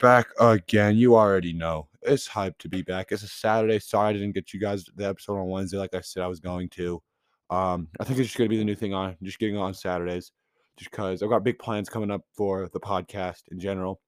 [0.00, 0.96] Back again.
[0.96, 3.08] You already know it's hype to be back.
[3.10, 3.78] It's a Saturday.
[3.78, 6.40] Sorry I didn't get you guys the episode on Wednesday like I said I was
[6.40, 7.02] going to.
[7.50, 10.32] Um, I think it's just gonna be the new thing on just getting on Saturdays,
[10.76, 14.00] just because I've got big plans coming up for the podcast in general.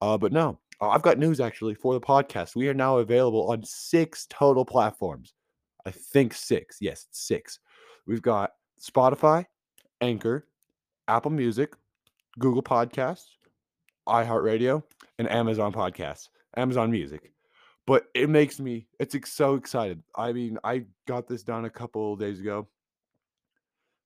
[0.00, 2.56] Uh, but no, uh, I've got news actually for the podcast.
[2.56, 5.34] We are now available on six total platforms.
[5.86, 6.78] I think six.
[6.80, 7.58] Yes, six.
[8.06, 9.46] We've got Spotify,
[10.00, 10.46] Anchor,
[11.08, 11.74] Apple Music,
[12.38, 13.24] Google Podcasts,
[14.08, 14.82] iHeartRadio,
[15.18, 17.32] and Amazon Podcasts, Amazon Music.
[17.86, 20.02] But it makes me it's so excited.
[20.16, 22.68] I mean, I got this done a couple days ago.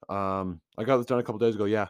[0.09, 1.87] Um, I got this done a couple days ago, yeah.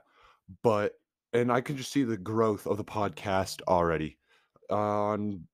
[0.62, 0.92] But
[1.32, 4.18] and I can just see the growth of the podcast already.
[4.70, 5.46] On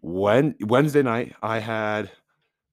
[0.00, 2.10] when Wednesday night, I had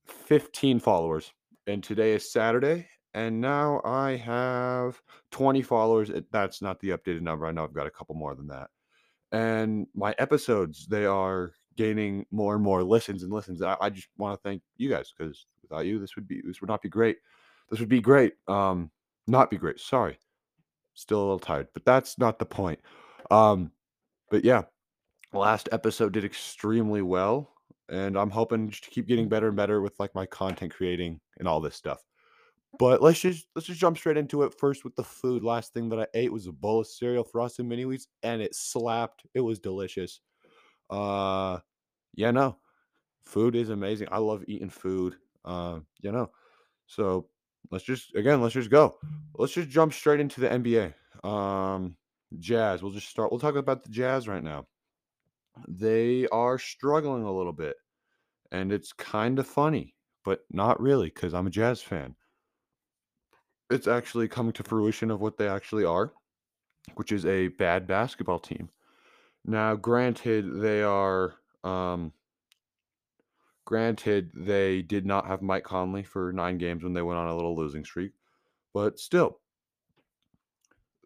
[0.08, 1.31] 15 followers,
[1.67, 6.09] and today is Saturday, and now I have 20 followers.
[6.09, 7.45] It- That's not the updated number.
[7.45, 8.70] I know I've got a couple more than that.
[9.31, 13.61] And my episodes, they are gaining more and more listens and listens.
[13.61, 16.61] I, I just want to thank you guys because without you, this would be this
[16.61, 17.17] would not be great.
[17.70, 18.33] This would be great.
[18.47, 18.92] Um,
[19.27, 19.80] not be great.
[19.80, 20.20] Sorry.
[20.94, 22.80] Still a little tired, but that's not the point.
[23.31, 23.72] Um,
[24.30, 24.64] but yeah,
[25.33, 27.52] last episode did extremely well,
[27.89, 31.48] and I'm hoping to keep getting better and better with like my content creating and
[31.48, 32.03] all this stuff.
[32.80, 35.44] But let's just let's just jump straight into it first with the food.
[35.44, 38.56] Last thing that I ate was a bowl of cereal, frosted mini wheats, and it
[38.56, 39.26] slapped.
[39.34, 40.22] It was delicious.
[40.90, 41.60] Uh
[42.16, 42.58] yeah, no.
[43.22, 44.08] Food is amazing.
[44.12, 45.16] I love eating food.
[45.46, 46.32] Uh, you know.
[46.88, 47.28] So
[47.72, 48.98] let's just again, let's just go.
[49.36, 50.94] Let's just jump straight into the NBA.
[51.28, 51.95] Um
[52.39, 52.82] Jazz.
[52.82, 53.32] We'll just start.
[53.32, 54.66] We'll talk about the Jazz right now.
[55.67, 57.76] They are struggling a little bit,
[58.52, 59.94] and it's kind of funny,
[60.26, 62.16] but not really because I'm a Jazz fan
[63.70, 66.14] it's actually coming to fruition of what they actually are,
[66.96, 68.70] which is a bad basketball team.
[69.46, 72.14] Now, granted, they are um
[73.66, 77.36] granted they did not have Mike Conley for 9 games when they went on a
[77.36, 78.12] little losing streak,
[78.74, 79.40] but still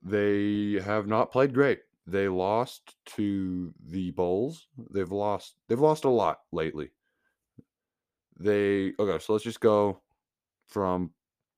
[0.04, 1.82] they have not played great.
[2.06, 4.68] They lost to the Bulls.
[4.92, 6.92] They've lost they've lost a lot lately.
[8.40, 10.02] They okay, so let's just go
[10.68, 11.12] from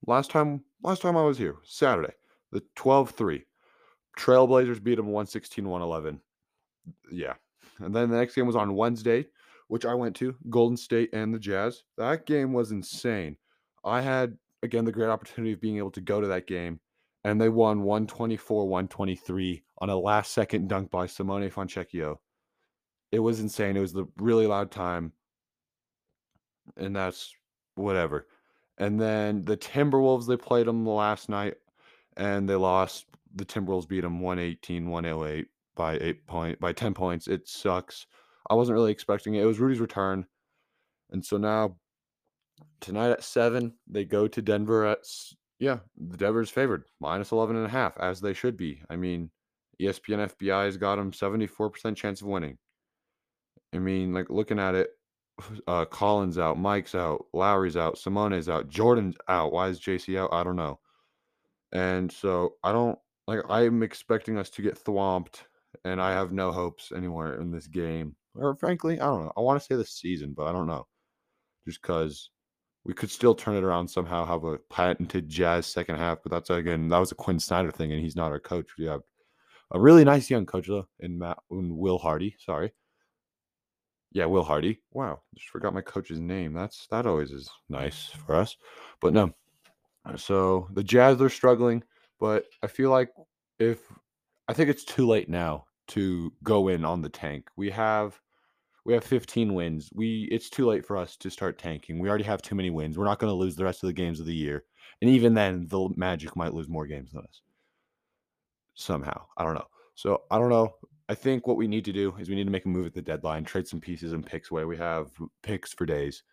[0.05, 2.13] last time last time I was here, Saturday,
[2.51, 3.43] the 12-3.
[4.17, 6.19] Trailblazers beat them 116-111.
[7.11, 7.33] Yeah.
[7.79, 9.27] And then the next game was on Wednesday,
[9.67, 11.83] which I went to, Golden State and the Jazz.
[11.97, 13.37] That game was insane.
[13.85, 16.79] I had again the great opportunity of being able to go to that game
[17.23, 22.17] and they won 124-123 on a last second dunk by Simone Fontecchio.
[23.11, 23.75] It was insane.
[23.75, 25.11] It was the really loud time.
[26.77, 27.33] And that's
[27.75, 28.27] whatever.
[28.79, 31.55] And then the Timberwolves, they played them last night
[32.17, 33.05] and they lost.
[33.35, 37.27] The Timberwolves beat them 118, 108 by eight point by 10 points.
[37.27, 38.07] It sucks.
[38.49, 39.43] I wasn't really expecting it.
[39.43, 40.25] It was Rudy's return.
[41.11, 41.77] And so now
[42.81, 45.05] tonight at seven, they go to Denver at
[45.59, 48.81] yeah, the Denver's favored, minus 11 and a half, as they should be.
[48.89, 49.29] I mean,
[49.81, 52.57] ESPN BPI has got them 74% chance of winning.
[53.73, 54.89] I mean, like looking at it,
[55.67, 59.51] uh, Collins out, Mike's out, Lauri's out, Simone's out, Jordan's out.
[59.51, 60.33] Why is JC out?
[60.33, 60.79] I don't know.
[61.71, 63.39] And so I don't like.
[63.49, 65.43] I'm expecting us to get thwomped,
[65.85, 68.15] and I have no hopes anywhere in this game.
[68.35, 69.33] Or frankly, I don't know.
[69.37, 70.87] I want to say this season, but I don't know.
[71.67, 72.31] Just because
[72.85, 76.19] we could still turn it around somehow, have a patented Jazz second half.
[76.23, 78.69] But that's again, that was a Quinn Snyder thing, and he's not our coach.
[78.77, 79.01] We have
[79.71, 82.35] a really nice young coach though, in Matt in Will Hardy.
[82.39, 82.71] Sorry.
[84.11, 84.81] Yeah, Will Hardy.
[84.91, 86.53] Wow, just forgot my coach's name.
[86.53, 88.55] That's that always is nice for us.
[89.01, 89.31] But no.
[90.05, 91.83] Uh, so the Jazz they're struggling,
[92.19, 93.11] but I feel like
[93.59, 93.79] if
[94.47, 97.49] I think it's too late now to go in on the tank.
[97.57, 98.19] We have
[98.85, 99.89] we have 15 wins.
[99.93, 101.99] We it's too late for us to start tanking.
[101.99, 102.97] We already have too many wins.
[102.97, 104.63] We're not going to lose the rest of the games of the year.
[105.01, 107.41] And even then the Magic might lose more games than us.
[108.75, 109.25] Somehow.
[109.37, 109.67] I don't know.
[109.95, 110.75] So I don't know.
[111.09, 112.93] I think what we need to do is we need to make a move at
[112.93, 114.63] the deadline, trade some pieces and picks away.
[114.63, 115.09] We have
[115.41, 116.23] picks for days.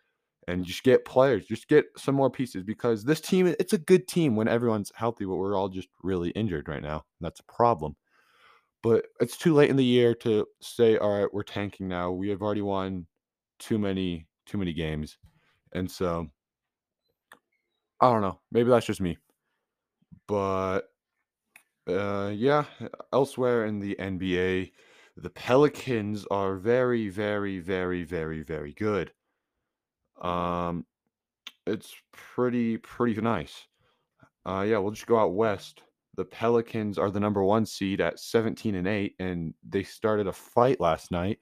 [0.47, 4.07] And just get players, just get some more pieces because this team, it's a good
[4.07, 7.03] team when everyone's healthy, but we're all just really injured right now.
[7.19, 7.97] And that's a problem.
[8.81, 12.11] But it's too late in the year to say, all right, we're tanking now.
[12.11, 13.07] We have already won
[13.59, 15.17] too many, too many games.
[15.73, 16.27] And so
[17.99, 18.39] I don't know.
[18.51, 19.17] Maybe that's just me.
[20.27, 20.83] But
[21.87, 22.65] uh yeah,
[23.13, 24.71] elsewhere in the NBA,
[25.17, 29.11] the Pelicans are very, very, very, very, very good.
[30.21, 30.85] Um,
[31.65, 33.67] it's pretty, pretty nice.
[34.45, 35.83] Uh, yeah, we'll just go out west.
[36.15, 40.33] the Pelicans are the number one seed at 17 and 8, and they started a
[40.33, 41.39] fight last night.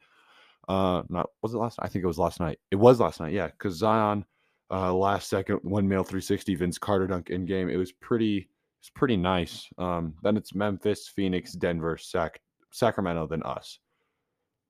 [0.68, 1.80] Uh, not was it last?
[1.80, 1.86] night?
[1.86, 2.60] I think it was last night.
[2.72, 4.26] It was last night, yeah, because Zion,
[4.72, 7.70] uh, last second one male 360 Vince Carter dunk in game.
[7.70, 8.50] It was pretty,
[8.86, 9.68] it's pretty nice.
[9.80, 12.40] Um, then it's Memphis, Phoenix, Denver, Sac,
[12.72, 13.80] Sacramento, then us.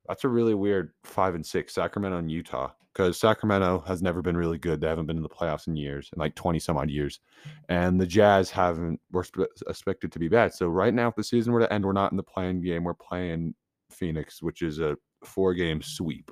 [0.08, 4.38] That's a really weird five and six, Sacramento and Utah, because Sacramento has never been
[4.38, 4.80] really good.
[4.80, 7.20] They haven't been in the playoffs in years, in like 20 some odd years.
[7.68, 9.26] And the Jazz haven't, were
[9.68, 10.54] expected to be bad.
[10.54, 12.86] So right now, if the season were to end, we're not in the playing game.
[12.86, 13.54] We're playing
[13.92, 14.96] Phoenix, which is a
[15.26, 16.32] four game sweep,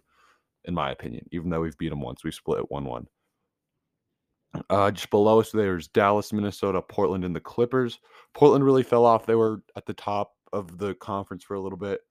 [0.64, 2.24] in my opinion, even though we've beat them once.
[2.24, 3.08] We split 1 1.
[4.70, 8.00] Uh, just below us, there's Dallas, Minnesota, Portland, and the Clippers.
[8.34, 9.26] Portland really fell off.
[9.26, 12.02] They were at the top of the conference for a little bit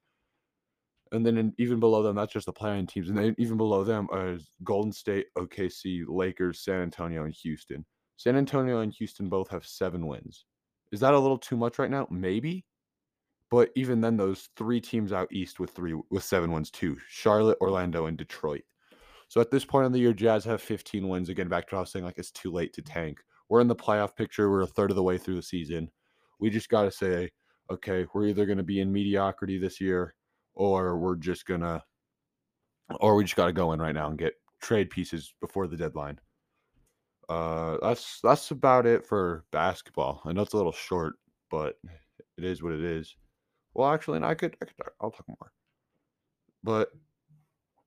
[1.13, 3.85] and then in, even below them, that's just the playing teams, and then even below
[3.85, 7.85] them is Golden State, OKC, Lakers, San Antonio, and Houston.
[8.17, 10.47] San Antonio and Houston both have seven wins.
[10.91, 12.07] Is that a little too much right now?
[12.11, 12.65] Maybe,
[13.51, 17.59] but even then, those three teams out east with three with seven wins too: Charlotte,
[17.61, 18.63] Orlando, and Detroit.
[19.33, 21.31] So at this point in the year, Jazz have 15 wins.
[21.31, 23.19] Again, back to what I was saying, like it's too late to tank.
[23.49, 24.51] We're in the playoff picture.
[24.51, 25.91] We're a third of the way through the season.
[26.39, 27.31] We just got to say,
[27.71, 30.15] okay, we're either going to be in mediocrity this year
[30.55, 31.83] or we're just gonna
[33.01, 35.79] or we just got to go in right now and get trade pieces before the
[35.79, 36.21] deadline.
[37.31, 40.21] Uh, that's that's about it for basketball.
[40.27, 41.15] I know it's a little short,
[41.51, 41.77] but
[42.37, 43.17] it is what it is.
[43.73, 45.53] Well, actually, and I could, I could I'll talk more.
[46.63, 46.91] But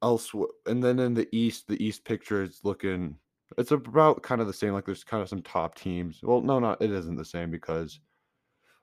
[0.02, 3.18] elsewhere, and then in the East, the East picture is looking.
[3.58, 4.74] It's about kind of the same.
[4.74, 6.20] Like there's kind of some top teams.
[6.24, 8.00] Well, no, not it isn't the same because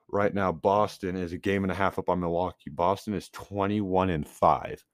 [0.09, 2.69] right now Boston is a game and a half up on Milwaukee.
[2.69, 4.85] Boston is 21 and 5.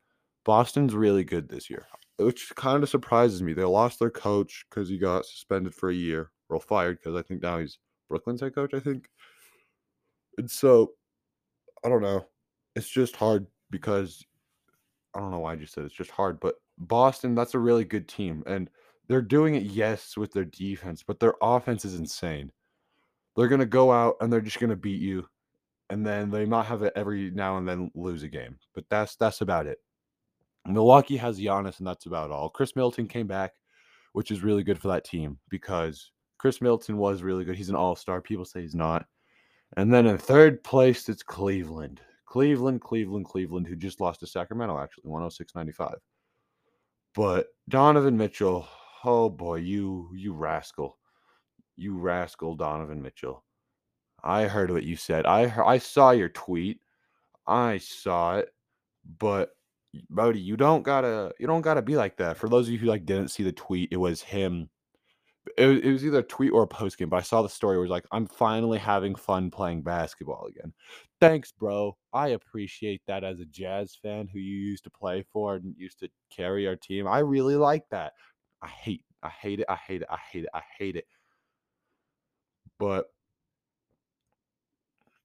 [0.45, 1.86] Boston's really good this year,
[2.18, 3.54] which kind of surprises me.
[3.54, 7.21] They lost their coach because he got suspended for a year or fired because I
[7.21, 7.77] think now he's
[8.10, 9.07] Brooklyn's head coach, I think.
[10.38, 10.94] And so
[11.83, 12.25] I don't know.
[12.75, 14.24] It's just hard because
[15.15, 17.85] I don't know why I just said it's just hard, but Boston, that's a really
[17.85, 18.44] good team.
[18.45, 18.69] And
[19.07, 22.51] they're doing it, yes, with their defense, but their offense is insane.
[23.35, 25.25] They're going to go out and they're just going to beat you
[25.89, 29.15] and then they might have it every now and then lose a game but that's
[29.15, 29.79] that's about it.
[30.67, 32.50] Milwaukee has Giannis and that's about all.
[32.50, 33.53] Chris middleton came back
[34.13, 37.56] which is really good for that team because Chris middleton was really good.
[37.56, 38.21] He's an all-star.
[38.21, 39.06] People say he's not.
[39.77, 44.80] And then in third place it's cleveland cleveland cleveland cleveland who just lost to sacramento
[44.80, 45.96] actually 106.95
[47.16, 48.68] but donovan mitchell
[49.04, 51.00] oh boy you you rascal
[51.80, 53.44] you rascal, Donovan Mitchell.
[54.24, 55.26] I heard what you said.
[55.26, 56.81] I I saw your tweet.
[57.48, 58.50] I saw it,
[59.18, 59.52] but
[60.10, 62.38] Bodie, you don't gotta you don't gotta be like that.
[62.38, 64.70] For those of you who like didn't see the tweet, it was him.
[65.57, 67.50] It, was, it was either a tweet or a post game, but I saw the
[67.50, 67.77] story.
[67.77, 70.74] It was like, "I'm finally having fun playing basketball again."
[71.21, 71.97] Thanks, bro.
[72.13, 76.00] I appreciate that as a Jazz fan who you used to play for and used
[76.00, 77.07] to carry our team.
[77.07, 78.13] I really like that.
[78.62, 79.66] I hate, I hate it.
[79.69, 80.07] I hate it.
[80.11, 80.49] I hate it.
[80.54, 81.06] I hate it.
[82.80, 83.11] But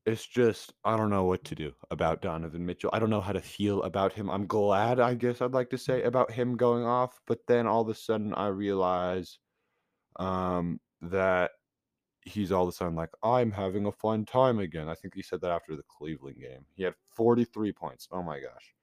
[0.07, 2.91] it's just I don't know what to do about Donovan Mitchell.
[2.93, 4.31] I don't know how to feel about him.
[4.31, 7.83] I'm glad, I guess I'd like to say, about him going off, but then all
[7.83, 9.39] of a sudden I realize
[10.17, 11.53] um, that
[12.23, 14.89] he's all of a sudden like, I'm having a fun time again.
[14.89, 16.65] I think he said that after the Cleveland game.
[16.75, 18.09] He had 43 points.
[18.11, 18.75] Oh my gosh.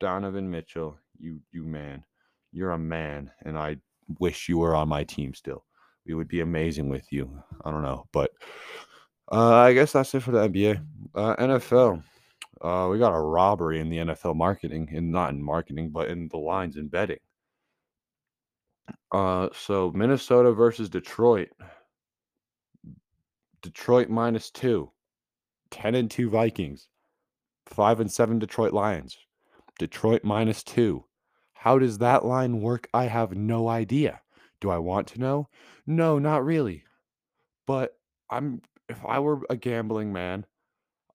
[0.00, 2.04] Donovan Mitchell, you you man.
[2.52, 3.76] You're a man, and I
[4.20, 5.64] wish you were on my team still
[6.08, 7.30] we would be amazing with you.
[7.64, 8.30] I don't know, but
[9.30, 10.84] uh, I guess that's it for the NBA.
[11.14, 12.02] Uh, NFL,
[12.62, 16.28] uh, we got a robbery in the NFL marketing, and not in marketing, but in
[16.28, 17.18] the lines and betting.
[19.12, 21.48] Uh, so Minnesota versus Detroit.
[23.62, 24.90] Detroit minus two.
[25.70, 26.88] 10 and 2 Vikings.
[27.66, 29.18] 5 and 7 Detroit Lions.
[29.78, 31.04] Detroit minus two.
[31.52, 32.88] How does that line work?
[32.92, 34.20] I have no idea.
[34.60, 35.48] Do I want to know?
[35.86, 36.84] No, not really.
[37.66, 37.96] But
[38.30, 40.46] I'm if I were a gambling man,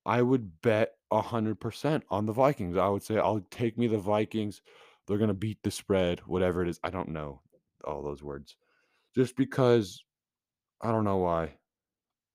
[0.05, 2.77] I would bet 100% on the Vikings.
[2.77, 4.61] I would say I'll take me the Vikings.
[5.07, 6.79] They're going to beat the spread, whatever it is.
[6.83, 7.41] I don't know
[7.85, 8.55] all those words.
[9.15, 10.03] Just because
[10.81, 11.55] I don't know why.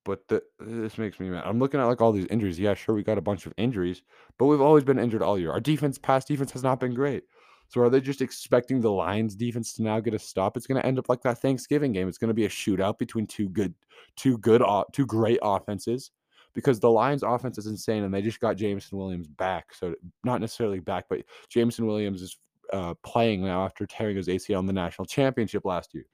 [0.05, 1.45] But the, this makes me mad.
[1.45, 2.59] I'm looking at like all these injuries.
[2.59, 4.03] Yeah, sure, we got a bunch of injuries,
[4.39, 5.53] but we've always been injured all year.
[5.53, 7.25] Our defense, past defense, has not been great.
[7.69, 10.57] So are they just expecting the Lions defense to now get a stop?
[10.57, 12.09] It's going to end up like that Thanksgiving game.
[12.09, 13.75] It's going to be a shootout between two good,
[14.17, 14.63] two good,
[14.93, 16.11] two great offenses
[16.55, 19.75] because the Lions offense is insane and they just got Jameson Williams back.
[19.75, 22.39] So not necessarily back, but Jameson Williams is
[22.73, 26.07] uh, playing now after tearing his ACL in the national championship last year.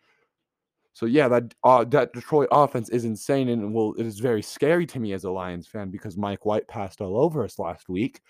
[0.95, 4.87] So yeah, that uh, that Detroit offense is insane, and well, it is very scary
[4.87, 8.21] to me as a Lions fan because Mike White passed all over us last week.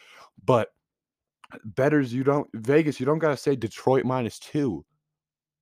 [0.47, 0.69] But
[1.65, 4.85] betters, you don't Vegas, you don't gotta say Detroit minus two.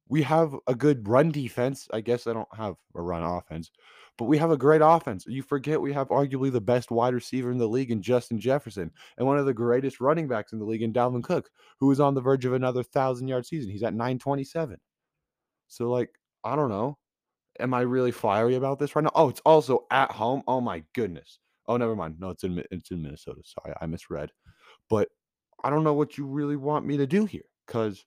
[0.09, 1.89] We have a good run defense.
[1.93, 3.73] I guess I don't have a run offense,
[4.19, 5.25] but we have a great offense.
[5.27, 8.91] You forget we have arguably the best wide receiver in the league in Justin Jefferson
[9.17, 11.51] and one of the greatest running backs in the league in Dalvin Cook,
[11.81, 13.71] who is on the verge of another thousand yard season.
[13.71, 14.77] He's at 927.
[15.69, 16.11] So, like,
[16.45, 16.99] I don't know.
[17.61, 19.13] Am I really fiery about this right now?
[19.15, 20.43] Oh, it's also at home.
[20.47, 21.39] Oh my goodness.
[21.67, 22.17] Oh, never mind.
[22.19, 23.41] No, it's in it's in Minnesota.
[23.45, 24.31] Sorry, I misread.
[24.89, 25.09] But
[25.63, 28.05] I don't know what you really want me to do here because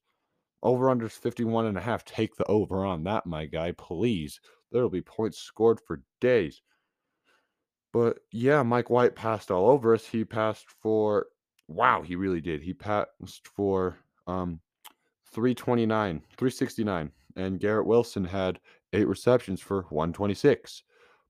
[0.65, 2.03] over under 51 and a half.
[2.03, 4.39] Take the over on that, my guy, please.
[4.71, 6.61] There'll be points scored for days.
[7.93, 10.05] But yeah, Mike White passed all over us.
[10.05, 11.27] He passed for
[11.67, 12.61] wow, he really did.
[12.61, 14.59] He passed for um
[15.31, 17.11] 329, 369.
[17.37, 18.59] And Garrett Wilson had
[18.93, 20.83] eight receptions for 126.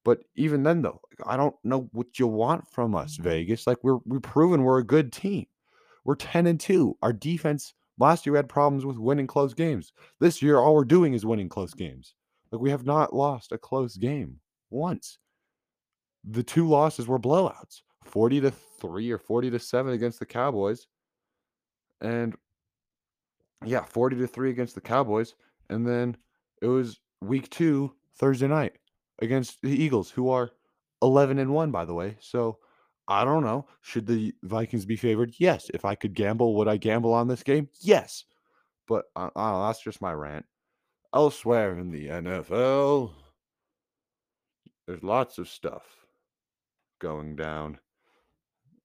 [0.04, 3.66] But even then, though, I don't know what you want from us, Vegas.
[3.66, 5.48] Like we're we've proven we're a good team.
[6.04, 6.98] We're 10 and 2.
[7.02, 9.94] Our defense last year we had problems with winning close games.
[10.20, 12.14] This year, all we're doing is winning close games.
[12.56, 15.18] Like we have not lost a close game once.
[16.24, 20.88] The two losses were blowouts 40 to 3 or 40 to 7 against the Cowboys.
[22.00, 22.34] And
[23.66, 25.36] yeah, 40 to 3 against the Cowboys.
[25.70, 26.16] And then
[26.62, 28.78] it was week two, Thursday night
[29.20, 30.52] against the Eagles, who are
[31.02, 32.16] 11 and 1, by the way.
[32.22, 32.60] So
[33.10, 33.68] I don't know.
[33.82, 35.34] Should the Vikings be favored?
[35.40, 35.70] Yes.
[35.74, 37.68] If I could gamble, would I gamble on this game?
[37.82, 38.24] Yes.
[38.88, 40.46] But uh, uh, that's just my rant.
[41.16, 43.12] Elsewhere in the NFL,
[44.86, 45.84] there's lots of stuff
[47.00, 47.80] going down.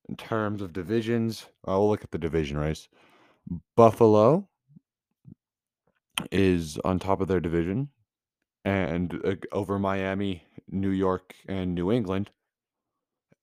[0.08, 2.88] In terms of divisions, I'll look at the division race.
[3.76, 4.48] Buffalo
[6.30, 7.88] is on top of their division
[8.64, 12.30] and uh, over Miami, New York, and New England.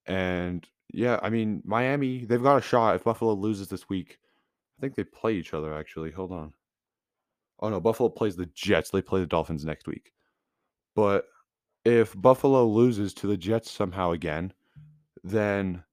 [0.05, 4.17] And yeah, I mean, Miami, they've got a shot if Buffalo loses this week.
[4.77, 6.11] I think they play each other actually.
[6.11, 6.53] Hold on.
[7.59, 8.89] Oh no, Buffalo plays the Jets.
[8.89, 10.11] They play the Dolphins next week.
[10.95, 11.25] But
[11.85, 14.53] if Buffalo loses to the Jets somehow again,
[15.23, 15.83] then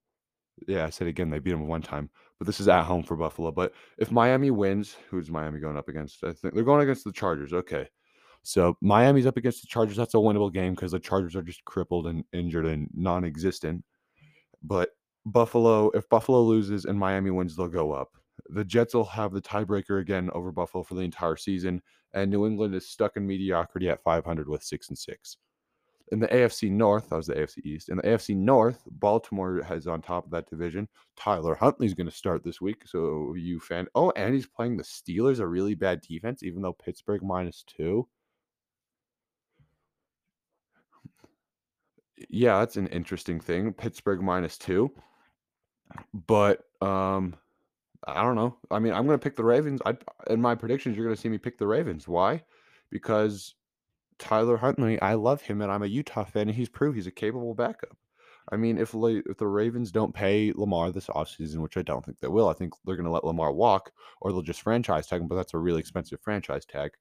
[0.67, 3.17] yeah, I said again they beat them one time, but this is at home for
[3.17, 3.53] Buffalo.
[3.53, 6.23] But if Miami wins, who's Miami going up against?
[6.25, 7.53] I think they're going against the Chargers.
[7.53, 7.89] Okay.
[8.43, 9.97] So Miami's up against the Chargers.
[9.97, 13.83] That's a winnable game because the Chargers are just crippled and injured and non-existent.
[14.63, 14.91] But
[15.25, 18.11] Buffalo, if Buffalo loses and Miami wins, they'll go up.
[18.51, 22.47] The Jets will have the tiebreaker again over Buffalo for the entire season, and New
[22.47, 25.39] England is stuck in mediocrity at 500 with six and six.
[26.13, 27.89] In the AFC North, that was the AFC East.
[27.89, 30.87] In the AFC North, Baltimore has on top of that division.
[31.17, 32.83] Tyler Huntley's going to start this week.
[32.87, 33.87] So you fan.
[33.95, 38.07] Oh, and he's playing the Steelers, a really bad defense, even though Pittsburgh minus two.
[42.29, 43.73] Yeah, that's an interesting thing.
[43.73, 44.91] Pittsburgh minus two.
[46.13, 47.37] But um
[48.07, 48.57] I don't know.
[48.71, 49.81] I mean, I'm gonna pick the Ravens.
[49.87, 49.97] I
[50.29, 52.07] in my predictions, you're gonna see me pick the Ravens.
[52.07, 52.43] Why?
[52.91, 53.55] Because
[54.19, 57.11] Tyler Huntley, I love him, and I'm a Utah fan, and he's proved he's a
[57.11, 57.97] capable backup.
[58.53, 62.21] I mean, if if the Ravens don't pay Lamar this offseason, which I don't think
[62.21, 65.23] they will, I think they're going to let Lamar walk, or they'll just franchise tag
[65.23, 65.29] him.
[65.29, 66.93] But that's a really expensive franchise tag.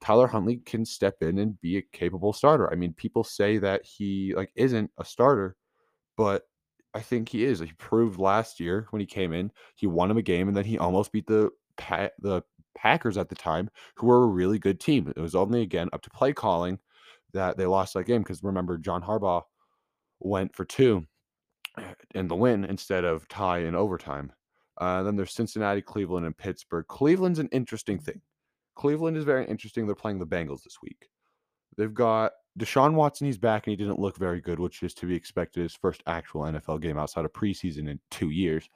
[0.00, 2.70] Tyler Huntley can step in and be a capable starter.
[2.70, 5.56] I mean, people say that he like isn't a starter,
[6.16, 6.46] but
[6.96, 7.60] I think he is.
[7.60, 10.64] He proved last year when he came in, he won him a game, and then
[10.64, 11.50] he almost beat the
[12.20, 12.42] the
[12.74, 15.12] Packers at the time, who were a really good team.
[15.14, 16.78] It was only again up to play calling
[17.34, 19.42] that they lost that game because remember John Harbaugh
[20.20, 21.06] went for two
[22.14, 24.32] in the win instead of tie in overtime.
[24.78, 26.86] Uh, then there's Cincinnati, Cleveland, and Pittsburgh.
[26.88, 28.22] Cleveland's an interesting thing.
[28.74, 29.84] Cleveland is very interesting.
[29.84, 31.10] They're playing the Bengals this week.
[31.76, 33.26] They've got Deshaun Watson.
[33.26, 35.62] He's back and he didn't look very good, which is to be expected.
[35.62, 38.68] His first actual NFL game outside of preseason in two years.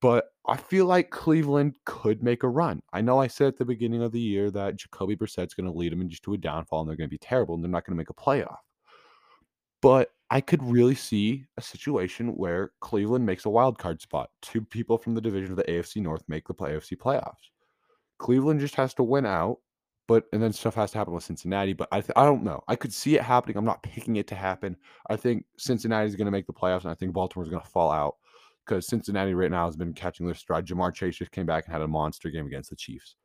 [0.00, 2.82] But I feel like Cleveland could make a run.
[2.92, 5.78] I know I said at the beginning of the year that Jacoby Brissett's going to
[5.78, 7.86] lead them just to a downfall and they're going to be terrible and they're not
[7.86, 8.56] going to make a playoff.
[9.80, 14.30] But I could really see a situation where Cleveland makes a wild card spot.
[14.40, 17.50] Two people from the division of the AFC North make the AFC playoffs.
[18.18, 19.58] Cleveland just has to win out,
[20.12, 21.72] but and then stuff has to happen with Cincinnati.
[21.72, 22.62] But I th- I don't know.
[22.68, 23.56] I could see it happening.
[23.56, 24.76] I'm not picking it to happen.
[25.08, 27.62] I think Cincinnati is going to make the playoffs, and I think Baltimore is going
[27.62, 28.16] to fall out
[28.66, 30.66] because Cincinnati right now has been catching their stride.
[30.66, 33.16] Ja'Marr Chase just came back and had a monster game against the Chiefs.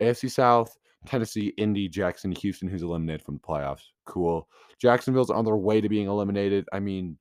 [0.00, 3.82] AFC South, Tennessee, Indy, Jackson, Houston, who's eliminated from the playoffs.
[4.06, 4.48] Cool.
[4.80, 6.66] Jacksonville's on their way to being eliminated.
[6.72, 7.18] I mean,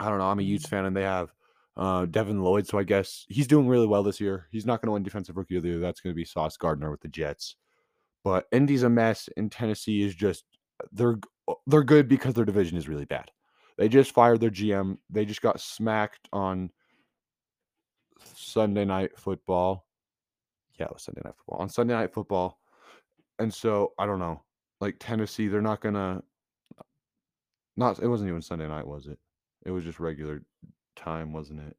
[0.00, 0.26] I don't know.
[0.26, 1.32] I'm a Utes fan, and they have
[1.78, 2.66] uh, Devin Lloyd.
[2.66, 4.48] So I guess he's doing really well this year.
[4.50, 5.78] He's not going to win Defensive Rookie of the Year.
[5.78, 7.56] That's going to be Sauce Gardner with the Jets.
[8.24, 10.44] But Indy's a mess, and Tennessee is just
[10.92, 11.18] they're
[11.66, 13.30] they're good because their division is really bad.
[13.76, 14.98] They just fired their GM.
[15.08, 16.70] They just got smacked on
[18.34, 19.86] Sunday night football.
[20.78, 21.60] Yeah, it was Sunday night football.
[21.60, 22.58] On Sunday night football.
[23.38, 24.42] And so I don't know.
[24.80, 26.22] Like Tennessee, they're not gonna
[27.76, 29.18] not it wasn't even Sunday night, was it?
[29.64, 30.42] It was just regular
[30.96, 31.76] time, wasn't it?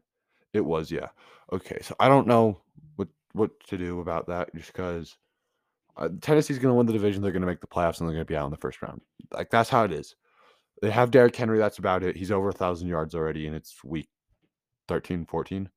[0.53, 1.09] It was, yeah.
[1.51, 2.61] Okay, so I don't know
[2.95, 5.17] what what to do about that just because
[5.97, 7.21] uh, Tennessee's going to win the division.
[7.21, 8.81] They're going to make the playoffs and they're going to be out in the first
[8.81, 9.01] round.
[9.33, 10.15] Like that's how it is.
[10.81, 11.57] They have Derrick Henry.
[11.57, 12.15] That's about it.
[12.15, 14.07] He's over a thousand yards already, and it's week
[14.87, 15.69] 13, 14.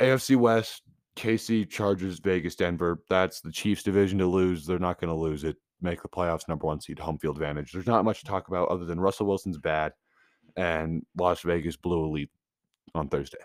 [0.00, 0.82] AFC West,
[1.16, 3.02] KC, Chargers, Vegas, Denver.
[3.10, 4.66] That's the Chiefs division to lose.
[4.66, 5.56] They're not going to lose it.
[5.80, 7.72] Make the playoffs, number one seed, home field advantage.
[7.72, 9.92] There's not much to talk about other than Russell Wilson's bad,
[10.56, 12.28] and Las Vegas blew a lead
[12.94, 13.38] on Thursday.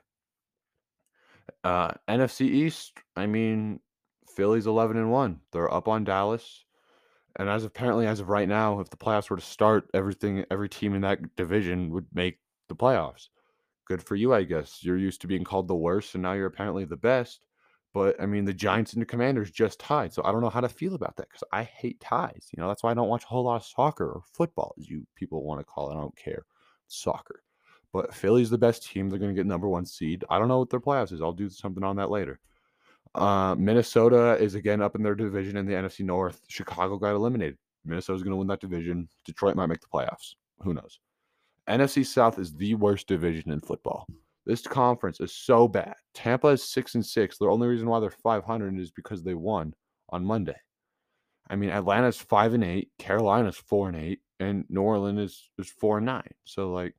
[1.63, 2.93] Uh, NFC East.
[3.15, 3.79] I mean,
[4.37, 5.39] Philly's 11 and 1.
[5.51, 6.63] They're up on Dallas.
[7.39, 10.69] And as apparently as of right now, if the playoffs were to start, everything every
[10.69, 12.37] team in that division would make
[12.69, 13.29] the playoffs.
[13.87, 14.83] Good for you, I guess.
[14.83, 17.41] You're used to being called the worst, and now you're apparently the best.
[17.95, 20.61] But I mean, the Giants and the Commanders just tied, so I don't know how
[20.61, 22.49] to feel about that because I hate ties.
[22.55, 24.87] You know, that's why I don't watch a whole lot of soccer or football, as
[24.87, 25.95] you people want to call it.
[25.95, 26.45] I don't care.
[26.87, 27.41] Soccer.
[27.91, 29.09] But Philly's the best team.
[29.09, 30.23] They're going to get number one seed.
[30.29, 31.23] I don't know what their playoffs is.
[31.23, 32.39] I'll do something on that later.
[33.17, 36.41] Uh, Minnesota is again up in their division in the NFC North.
[36.47, 37.57] Chicago got eliminated.
[37.83, 39.09] Minnesota's going to win that division.
[39.25, 40.35] Detroit might make the playoffs.
[40.61, 40.99] Who knows?
[41.67, 44.05] NFC South is the worst division in football.
[44.45, 45.95] This conference is so bad.
[46.13, 47.37] Tampa is six and six.
[47.37, 49.73] The only reason why they're 500 is because they won
[50.09, 50.55] on Monday.
[51.49, 55.69] I mean, Atlanta's five and eight, Carolina's four and eight, and New Orleans is is
[55.69, 56.29] four and nine.
[56.45, 56.93] So like,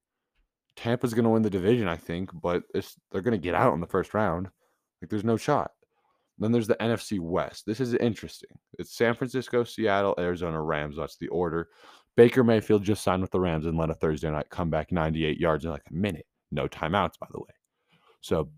[0.76, 3.80] Tampa's going to win the division, I think, but they're going to get out in
[3.80, 4.48] the first round.
[5.00, 5.72] Like, there's no shot.
[6.38, 7.66] Then there's the NFC West.
[7.66, 8.50] This is interesting.
[8.78, 10.96] It's San Francisco, Seattle, Arizona, Rams.
[10.96, 11.68] That's the order.
[12.16, 15.64] Baker Mayfield just signed with the Rams and led a Thursday night comeback 98 yards
[15.64, 16.26] in like a minute.
[16.50, 17.54] No timeouts, by the way.
[18.20, 18.48] So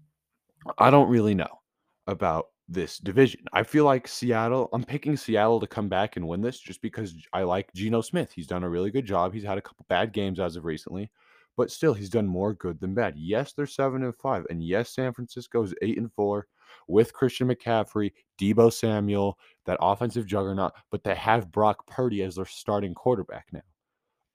[0.79, 1.61] I don't really know
[2.07, 3.41] about this division.
[3.53, 7.15] I feel like Seattle, I'm picking Seattle to come back and win this just because
[7.33, 8.33] I like Geno Smith.
[8.33, 9.35] He's done a really good job.
[9.35, 11.11] He's had a couple bad games as of recently,
[11.57, 13.15] but still he's done more good than bad.
[13.17, 16.47] Yes, they're 7 and 5 and yes, San Francisco is 8 and 4
[16.89, 22.47] with Christian McCaffrey, Deebo Samuel, that offensive juggernaut, but they have Brock Purdy as their
[22.47, 23.61] starting quarterback now.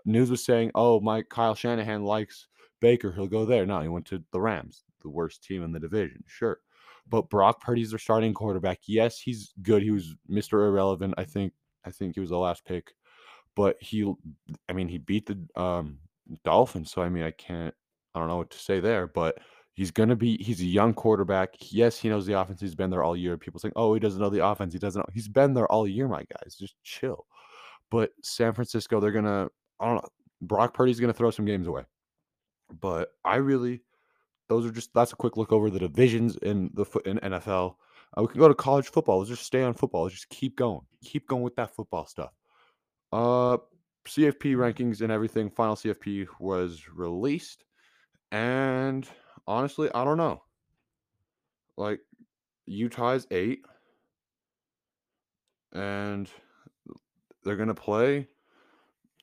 [0.06, 2.47] News was saying, oh, my Kyle Shanahan likes
[2.80, 3.12] Baker.
[3.12, 3.65] He'll go there.
[3.65, 6.23] No, he went to the Rams, the worst team in the division.
[6.28, 6.60] Sure.
[7.08, 8.80] But Brock Purdy's their starting quarterback.
[8.86, 9.84] Yes, he's good.
[9.84, 10.67] He was Mr.
[10.67, 11.15] Irrelevant.
[11.17, 11.54] I think
[11.86, 12.93] I think he was the last pick.
[13.56, 14.12] But he
[14.69, 15.99] I mean, he beat the um
[16.43, 17.73] Dolphins, so I mean I can't
[18.13, 19.38] I don't know what to say there, but
[19.75, 21.49] He's gonna be he's a young quarterback.
[21.59, 22.61] Yes, he knows the offense.
[22.61, 23.38] He's been there all year.
[23.38, 24.71] People saying, "Oh, he doesn't know the offense.
[24.71, 26.55] He doesn't know." He's been there all year, my guys.
[26.57, 27.25] Just chill.
[27.91, 29.49] But San Francisco, they're gonna
[29.81, 30.09] I don't know.
[30.41, 31.83] Brock Purdy's gonna throw some games away.
[32.79, 33.81] But I really
[34.47, 37.75] those are just that's a quick look over the divisions in the foot in NFL.
[38.17, 39.17] Uh, we can go to college football.
[39.17, 40.03] Let's just stay on football.
[40.03, 40.85] Let's just keep going.
[41.03, 42.31] Keep going with that football stuff.
[43.11, 43.57] Uh
[44.07, 45.49] CFP rankings and everything.
[45.49, 47.63] Final CFP was released.
[48.31, 49.07] And
[49.47, 50.41] honestly, I don't know.
[51.77, 51.99] Like
[52.65, 53.61] Utah's eight,
[55.73, 56.29] and
[57.43, 58.27] they're gonna play.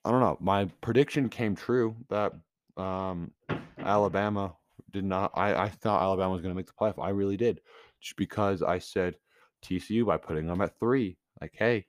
[0.05, 0.37] I don't know.
[0.41, 2.33] My prediction came true that
[2.77, 3.33] um,
[3.79, 4.55] Alabama
[4.91, 5.33] did not.
[5.35, 7.03] I, I thought Alabama was gonna make the playoff.
[7.03, 7.61] I really did,
[8.01, 9.17] just because I said
[9.65, 11.17] TCU by putting them at three.
[11.41, 11.87] Like, hey,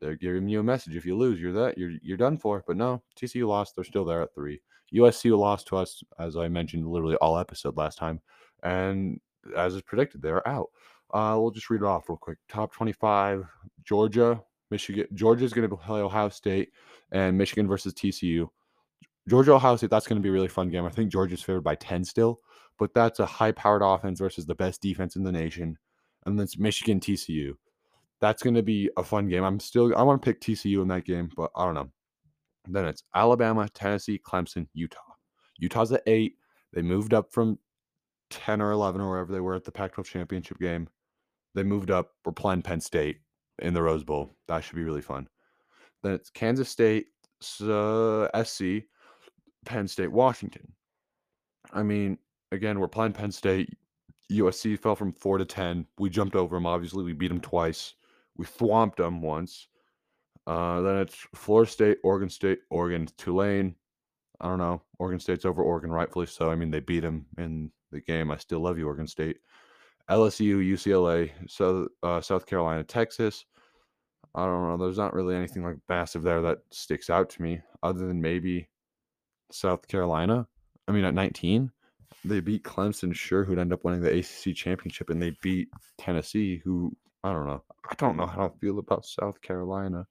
[0.00, 0.96] they're giving you a message.
[0.96, 2.64] If you lose, you're that you're you're done for.
[2.66, 3.74] But no, TCU lost.
[3.74, 4.60] They're still there at three.
[4.94, 8.20] USC lost to us, as I mentioned, literally all episode last time,
[8.62, 9.20] and
[9.56, 10.68] as is predicted, they're out.
[11.12, 12.38] Uh, we'll just read it off real quick.
[12.48, 13.44] Top 25:
[13.84, 15.06] Georgia, Michigan.
[15.14, 16.70] Georgia's going to play Ohio State,
[17.12, 18.48] and Michigan versus TCU.
[19.28, 19.90] Georgia Ohio State.
[19.90, 20.84] That's going to be a really fun game.
[20.84, 22.40] I think Georgia's favored by 10 still,
[22.78, 25.76] but that's a high-powered offense versus the best defense in the nation,
[26.24, 27.54] and then it's Michigan TCU.
[28.20, 29.44] That's going to be a fun game.
[29.44, 31.90] I'm still I want to pick TCU in that game, but I don't know.
[32.68, 34.98] Then it's Alabama, Tennessee, Clemson, Utah.
[35.58, 36.36] Utah's at eight.
[36.72, 37.58] They moved up from
[38.30, 40.88] 10 or 11 or wherever they were at the Pac 12 championship game.
[41.54, 42.10] They moved up.
[42.24, 43.20] We're playing Penn State
[43.60, 44.34] in the Rose Bowl.
[44.48, 45.28] That should be really fun.
[46.02, 47.06] Then it's Kansas State,
[47.62, 48.84] uh, SC,
[49.64, 50.72] Penn State, Washington.
[51.72, 52.18] I mean,
[52.52, 53.76] again, we're playing Penn State.
[54.30, 55.86] USC fell from four to 10.
[55.98, 57.02] We jumped over them, obviously.
[57.02, 57.94] We beat them twice.
[58.38, 59.68] We thwomped them once.
[60.46, 63.74] Uh, then it's Florida State, Oregon State, Oregon, Tulane.
[64.40, 64.82] I don't know.
[64.98, 66.50] Oregon State's over Oregon, rightfully so.
[66.50, 68.30] I mean, they beat them in the game.
[68.30, 69.38] I still love you, Oregon State.
[70.08, 73.44] LSU, UCLA, so, uh, South Carolina, Texas.
[74.34, 74.76] I don't know.
[74.76, 78.68] There's not really anything like massive there that sticks out to me, other than maybe
[79.50, 80.46] South Carolina.
[80.86, 81.70] I mean, at 19,
[82.24, 86.62] they beat Clemson, sure, who'd end up winning the ACC championship, and they beat Tennessee,
[86.64, 87.62] who I don't know.
[87.88, 90.06] I don't know how I feel about South Carolina.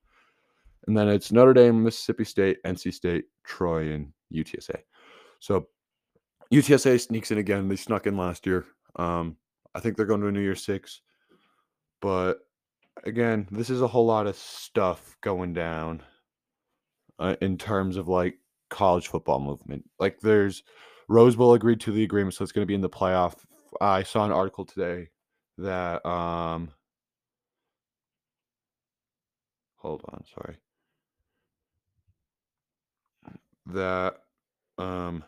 [0.87, 4.79] And then it's Notre Dame, Mississippi State, NC State, Troy, and UTSA.
[5.39, 5.67] So
[6.53, 7.67] UTSA sneaks in again.
[7.67, 8.65] They snuck in last year.
[8.95, 9.37] Um,
[9.75, 11.01] I think they're going to a New Year Six.
[12.01, 12.39] But
[13.03, 16.01] again, this is a whole lot of stuff going down
[17.19, 18.35] uh, in terms of like
[18.69, 19.83] college football movement.
[19.99, 20.63] Like there's
[21.09, 23.35] Rose Bowl agreed to the agreement, so it's going to be in the playoff.
[23.81, 25.09] I saw an article today
[25.57, 26.69] that um
[29.77, 30.57] hold on, sorry.
[33.67, 34.17] That
[34.77, 35.23] um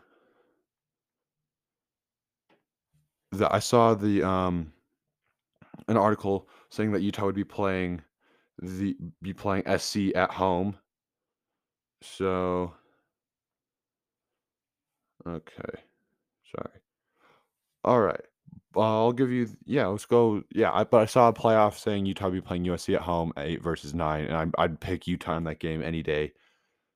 [3.32, 4.72] that I saw the um
[5.88, 8.02] an article saying that Utah would be playing
[8.60, 10.76] the be playing SC at home.
[12.02, 12.74] So
[15.26, 15.80] okay.
[16.54, 16.80] Sorry.
[17.84, 18.24] All right.
[18.76, 20.44] I'll give you yeah, let's go.
[20.54, 23.32] Yeah, I, but I saw a playoff saying Utah would be playing USC at home,
[23.36, 26.32] eight versus nine, and I, I'd pick Utah in that game any day.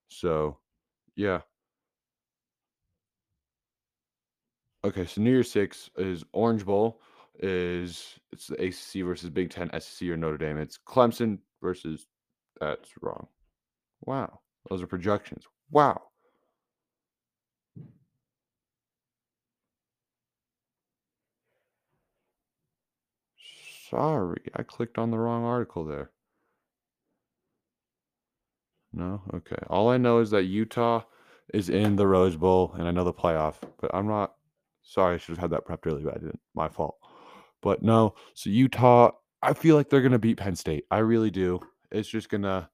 [0.09, 0.59] So,
[1.17, 1.41] yeah.
[4.85, 7.01] Okay, so New Year's Six is Orange Bowl.
[7.41, 10.59] Is it's the ACC versus Big Ten, SEC or Notre Dame.
[10.59, 12.07] It's Clemson versus.
[12.61, 13.27] That's wrong.
[14.03, 15.45] Wow, those are projections.
[15.73, 16.01] Wow.
[23.95, 26.11] Sorry, I clicked on the wrong article there.
[28.93, 29.23] No?
[29.33, 29.57] Okay.
[29.69, 31.03] All I know is that Utah
[31.53, 34.35] is in the Rose Bowl and I know the playoff, but I'm not
[34.83, 36.41] sorry, I should have had that prepped earlier, but I didn't.
[36.55, 36.97] My fault.
[37.63, 40.85] But no, so Utah, I feel like they're gonna beat Penn State.
[40.91, 41.61] I really do.
[41.93, 42.71] It's just gonna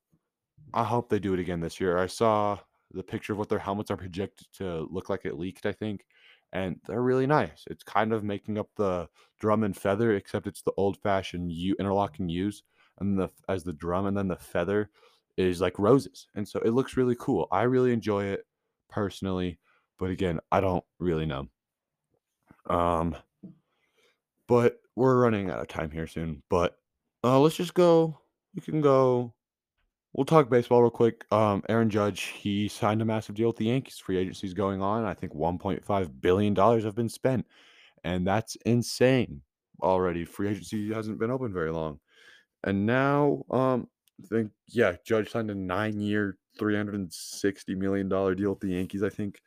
[0.72, 1.98] I hope they do it again this year.
[1.98, 2.58] I saw
[2.92, 6.04] the picture of what their helmets are projected to look like it leaked, I think,
[6.52, 7.64] and they're really nice.
[7.68, 9.08] It's kind of making up the
[9.38, 12.62] drum and feather, except it's the old-fashioned U interlocking U's
[12.98, 14.90] and the as the drum, and then the feather
[15.36, 17.48] is like roses, and so it looks really cool.
[17.50, 18.46] I really enjoy it
[18.88, 19.58] personally,
[19.98, 21.48] but again, I don't really know.
[22.66, 23.16] Um,
[24.46, 26.42] but we're running out of time here soon.
[26.50, 26.76] But
[27.24, 28.18] uh, let's just go.
[28.54, 29.32] We can go.
[30.12, 31.24] We'll talk baseball real quick.
[31.32, 33.98] Um, Aaron Judge, he signed a massive deal with the Yankees.
[33.98, 35.04] Free agency is going on.
[35.04, 37.46] I think 1.5 billion dollars have been spent,
[38.02, 39.42] and that's insane
[39.82, 40.24] already.
[40.24, 42.00] Free agency hasn't been open very long,
[42.64, 43.88] and now um,
[44.22, 49.04] I think yeah, Judge signed a nine-year, 360 million dollar deal with the Yankees.
[49.04, 49.40] I think,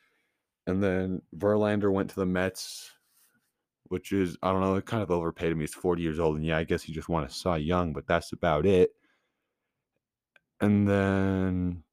[0.65, 2.89] and then Verlander went to the Mets
[3.89, 5.59] which is I don't know, kind of overpaid him.
[5.59, 8.07] He's 40 years old, and yeah, I guess he just won a Cy Young, but
[8.07, 8.91] that's about it.
[10.61, 11.83] And then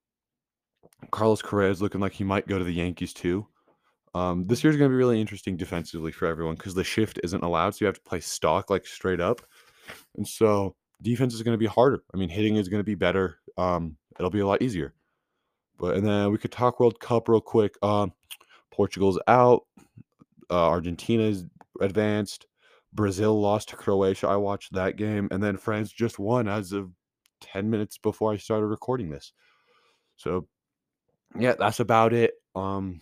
[1.10, 3.46] Carlos Correa is looking like he might go to the Yankees too.
[4.14, 7.44] Um, this year's going to be really interesting defensively for everyone because the shift isn't
[7.44, 9.40] allowed, so you have to play stock like straight up,
[10.16, 12.02] and so defense is going to be harder.
[12.12, 13.38] I mean, hitting is going to be better.
[13.56, 14.94] Um, it'll be a lot easier.
[15.78, 17.76] But and then we could talk World Cup real quick.
[17.82, 18.12] Um,
[18.70, 19.62] Portugal's out.
[20.50, 21.44] Uh, Argentina's
[21.80, 22.46] advanced.
[22.92, 24.26] Brazil lost to Croatia.
[24.26, 26.90] I watched that game, and then France just won as of
[27.40, 29.32] 10 minutes before I started recording this.
[30.16, 30.46] So,
[31.38, 32.34] yeah, that's about it.
[32.54, 33.00] Um,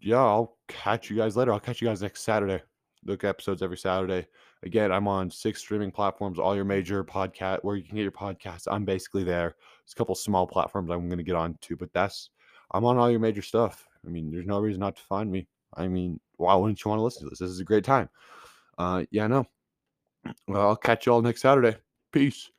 [0.00, 1.52] yeah, I'll catch you guys later.
[1.52, 2.62] I'll catch you guys next Saturday.
[3.04, 4.26] Look episodes every Saturday.
[4.62, 8.12] Again, I'm on six streaming platforms, all your major podcast where you can get your
[8.12, 8.66] podcasts.
[8.70, 9.54] I'm basically there.
[9.54, 12.30] There's a couple small platforms I'm going to get on to, but that's
[12.72, 13.86] I'm on all your major stuff.
[14.06, 15.46] I mean, there's no reason not to find me.
[15.74, 17.40] I mean, why wouldn't you want to listen to this?
[17.40, 18.08] This is a great time.
[18.76, 19.46] Uh, yeah, no.
[20.46, 21.76] Well, I'll catch you all next Saturday.
[22.12, 22.50] Peace.